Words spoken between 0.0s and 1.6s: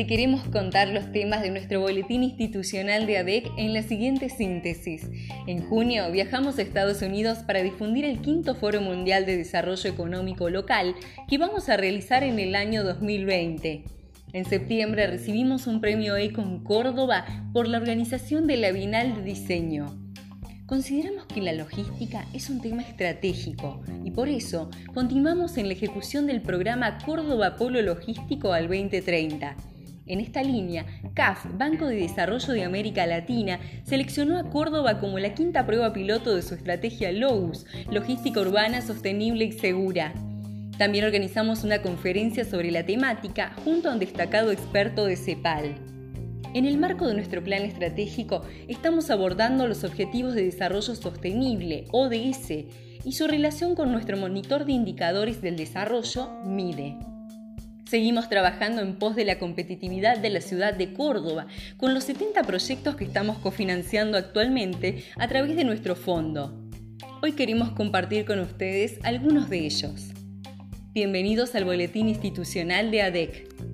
Te queremos contar los temas de